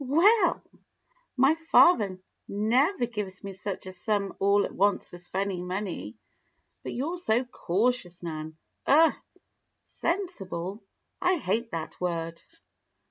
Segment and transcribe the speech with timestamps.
[0.03, 0.63] "Well!
[1.37, 2.17] My father
[2.47, 6.17] never gives me such a sum all at once for spending money.
[6.81, 8.57] But you're so cautious, Nan.
[8.87, 9.13] Ugh!
[9.83, 10.83] 'sensible!'
[11.21, 12.41] I hate that word!"